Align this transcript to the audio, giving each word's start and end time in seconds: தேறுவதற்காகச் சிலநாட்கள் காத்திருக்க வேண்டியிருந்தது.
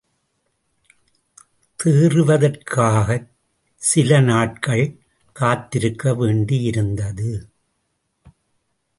தேறுவதற்காகச் 1.79 3.27
சிலநாட்கள் 3.81 4.97
காத்திருக்க 5.35 6.11
வேண்டியிருந்தது. 6.11 7.29